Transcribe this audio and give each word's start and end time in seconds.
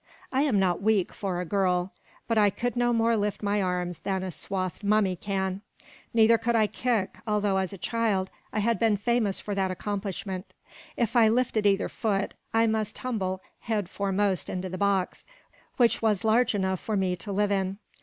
I 0.33 0.41
am 0.41 0.57
not 0.59 0.81
weak, 0.81 1.13
for 1.13 1.39
a 1.39 1.45
girl; 1.45 1.93
but 2.27 2.35
I 2.35 2.49
could 2.49 2.75
no 2.75 2.91
more 2.91 3.15
lift 3.15 3.43
my 3.43 3.61
arms 3.61 3.99
than 3.99 4.23
a 4.23 4.31
swathed 4.31 4.83
mummy 4.83 5.15
can. 5.15 5.61
Neither 6.11 6.39
could 6.39 6.55
I 6.55 6.65
kick, 6.65 7.19
although 7.27 7.57
as 7.57 7.71
a 7.71 7.77
child 7.77 8.31
I 8.51 8.61
had 8.61 8.79
been 8.79 8.97
famous 8.97 9.39
for 9.39 9.53
that 9.53 9.69
accomplishment; 9.69 10.55
if 10.97 11.15
I 11.15 11.27
lifted 11.27 11.67
either 11.67 11.87
foot, 11.87 12.33
I 12.51 12.65
must 12.65 12.95
tumble 12.95 13.41
head 13.59 13.87
foremost 13.89 14.49
into 14.49 14.69
the 14.69 14.77
box, 14.79 15.23
which 15.77 16.01
was 16.01 16.23
large 16.23 16.55
enough 16.55 16.79
for 16.79 16.97
me 16.97 17.15
to 17.17 17.31
live 17.31 17.51
in. 17.51 17.77